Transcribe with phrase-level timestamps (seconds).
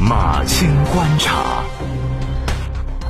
[0.00, 1.62] 马青观察。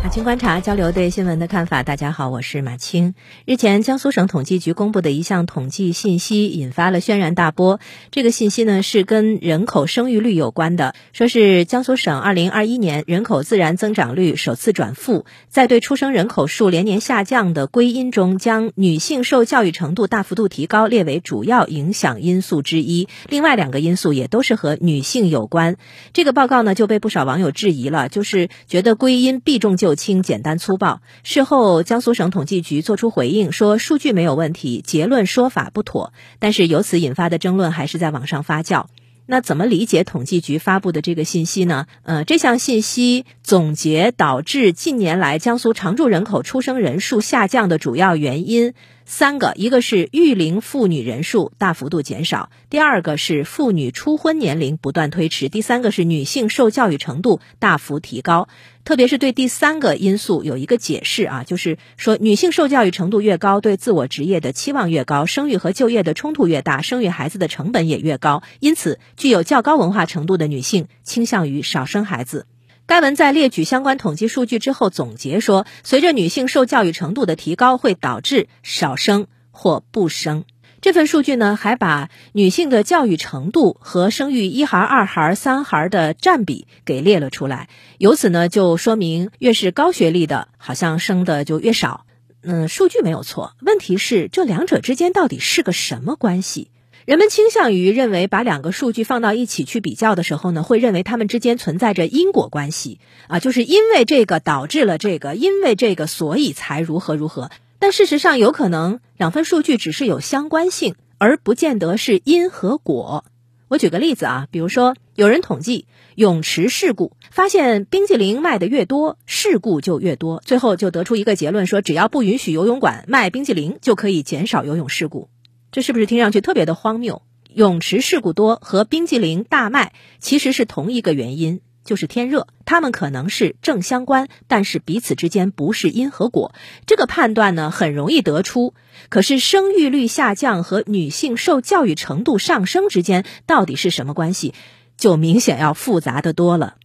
[0.03, 1.83] 马青观察交流对新闻的看法。
[1.83, 3.14] 大家好，我是马青。
[3.45, 7.80] 日前，江苏省统计局公布的一项统计信息引发了轩然大波。
[8.10, 23.06] 这个信息呢是跟人口生育率有关的，说是江苏省二零二一年人口自然增长率首次转负，在对出生人口数连年下降的归因中，将女性受教育程度大幅度提高列为主要影响因素之一。
[23.28, 25.77] 另外两个因素也都是和女性有关。
[26.14, 29.90] 这个报告呢就被不少网友质疑了，就是觉得归因避重就。
[29.95, 31.01] 轻简单粗暴。
[31.23, 36.12] 事后，江苏省统计局作出回应，说数据没有问题，结论说法不妥。
[36.39, 38.87] 但是由此引发的争论还是在网上发酵。
[39.27, 41.87] 那怎么理解统计局发布的这个信息呢？
[42.03, 48.75] 呃，这项信息总结导致近年来江苏常住人口出生人数下降的主要原因。
[49.05, 58.49] 三个，一个是育龄妇女人数大幅度减少，第二个是妇女初婚年龄不断推迟，第三个是女性受教育程度大幅提高。
[58.85, 72.47] 特别是对第三个因素有一个解释啊，就是说女性受教育程度越高，对自我职业的期望越高，生育和就业的冲突越大，生育孩子的成本也越高，因此具有较高文化程度的女性倾向于少生孩子。
[72.91, 80.42] 该文在列举相关统计数据之后总结说，随着女性受教育程度的提高，会导致少生或不生。
[80.80, 87.68] 这份数据呢，还把女性的教育程度和生育一孩、二孩、三孩的占比给列了出来。
[87.98, 92.06] 由此呢，就说明越是高学历的，好像生的就越少。
[92.42, 96.72] 嗯，数据没有错，问题是这两者之间到底是个什么关系？
[97.06, 107.51] 人们倾向于认为，把两个数据放到一起去比较的时候呢，会认为它们之间存在着因果关系啊，就是因为这个导致了这个，因为这个所以才如何如何。
[107.79, 113.25] 但事实上，有可能两份数据只是有相关性，而不见得是因和果。
[113.69, 125.29] 我举个例子啊，比如说有人统计泳池事故，发现冰激凌卖的越多，事故就越多，最后就得出一个结论，说只要不允许游泳馆卖冰激凌，就可以减少游泳事故。
[125.73, 127.23] 这是不是听上去特别的荒谬？
[127.53, 132.47] 泳池事故多和冰激凌大卖其实是同一个原因，就是天热。
[132.64, 136.54] 它们可能是正相关，但是彼此之间不是因和果。
[136.86, 138.75] 这个判断呢很容易得出，
[139.09, 144.54] 可是生育率下降和女性受教育程度上升之间到底是什么关系，
[144.97, 146.76] 就明显要复杂的多了。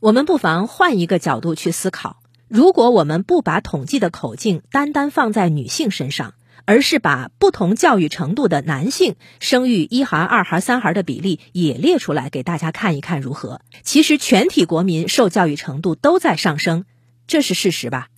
[0.00, 6.34] 我们不妨换一个角度去思考：如果我们不把统计的口径单单放在女性身上。
[6.68, 13.62] 而是把不同教育程度的男性生育一孩、二孩、三孩的比例也列出来给大家看一看如何？
[13.82, 16.84] 其实全体国民受教育程度都在上升，
[17.26, 18.08] 这是事实吧？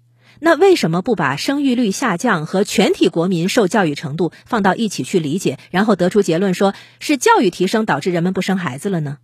[0.40, 9.18] 那为什么不把生育率下降和全体国民受教育程度放到一起去理解，然后得出结论说是教育提升导致人们不生孩子了呢？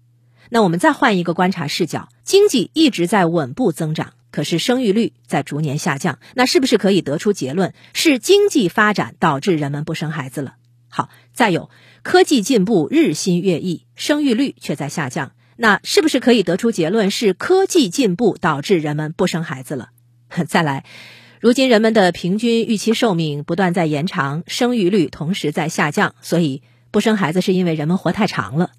[0.50, 4.12] 那我们再换一个观察视角，经济一直在稳步增长。
[4.36, 10.56] 可是生育率在逐年下降，那是不是可以得出结论是经济发展导致人们不生孩子了？
[10.90, 11.70] 好，再有
[12.02, 19.88] 科技进步日新月异，生育率却在下降，那是不是可以得出结论是科技进步导致人们不生孩子了？
[20.46, 20.84] 再来，
[21.40, 26.60] 如今人们的平均预期寿命不断在延长，生育率同时在下降，所以
[26.90, 28.72] 不生孩子是因为人们活太长了。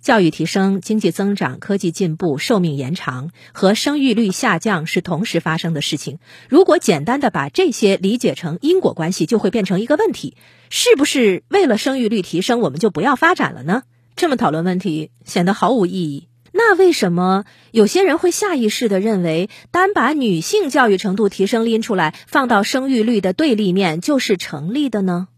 [0.00, 6.18] 教育提升、经济增长、科技进步、寿命延长和生育率下降是同时发生的事情。
[6.48, 10.36] 如果简单的把这些理解成因果关系，就会变成一个问题：
[10.70, 13.82] 是不是为了生育率提升，我们就不要发展了呢？
[14.16, 16.28] 这么讨论问题显得毫无意义。
[16.52, 25.28] 那为什么有些人会下意识的认为，单把女性教育程度提升拎出来放到生育率的对立面就是成立的呢？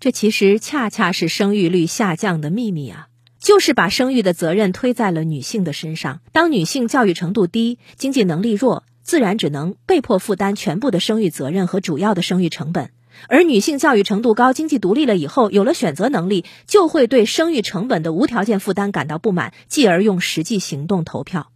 [0.00, 3.09] 这其实恰恰是生育率下降的秘密啊！
[3.40, 6.20] 就是把生育的责任推在了女性的身上。
[6.30, 12.88] 当女性教育程度低、经济能力弱，自然只能被迫负担全部的生育责任和主要的生育成本；
[13.28, 21.50] 而女性教育程度高、经济独立了以后，有了选择能力，就会对生育成本的无条件负担感到不满，继而用实际行动投票。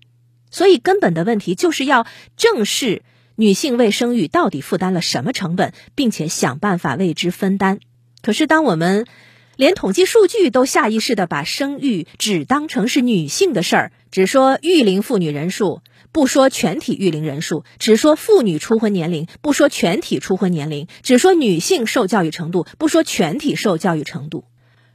[0.51, 2.07] 所以，根本的问题就是要
[2.37, 3.03] 正视
[3.37, 7.81] 女性为生育到底负担了什么成本，并且想办法为之分担。
[8.23, 9.07] 可是，当我们
[9.57, 24.45] 连统计数据都下意识的把生育只当成是女性的事儿，只说育龄妇女人数，不说全体育龄人数；只说妇女初婚年龄，不说全体初婚年龄；只说女性受教育程度，不说全体受教育程度。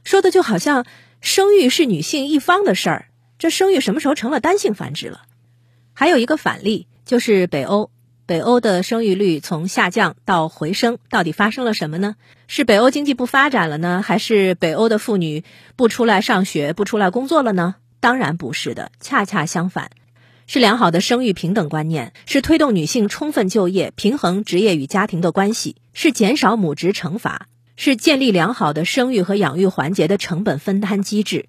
[0.04, 0.86] 说的就好像
[1.20, 3.08] 生育是女性一方的事儿，
[3.38, 5.22] 这生育什么时候成了单性繁殖了？
[5.92, 7.90] 还有一个反例，就是北欧。
[8.30, 12.14] 北欧的生育率从下降到回升，到底发生了什么呢？
[12.46, 15.42] 是北欧经济不发展了呢，还是北欧的妇女
[15.74, 17.74] 不出来上学、不出来工作了呢？
[17.98, 19.90] 当然不是的，恰恰相反，
[20.46, 31.46] 是良好的生育平等观念，是推动女性充分就业、平衡职业与家庭的关系，是减少母职惩罚，是建立良好的生育和养育环节的成本分摊机制。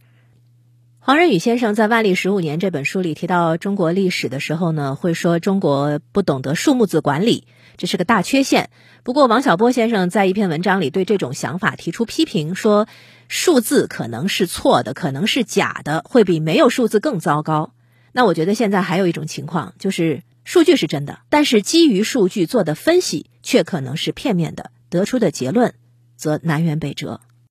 [1.04, 8.70] 黄仁宇先生在《万历十五年》这本书里提到中国历史的时候呢，会说中国不懂得数目字管理，这是个大缺陷。
[9.02, 12.88] 不过，王小波先生在一篇文章里对这种想法提出批评，说
[13.28, 17.74] 数字可能是错的，可能是假的，会比没有数字更糟糕。
[18.12, 25.74] 那我觉得现在还有一种情况，就是数据是真的，但是基于数据做的分析却可能是片面的，得出的结论
[26.16, 27.22] 则南辕北辙。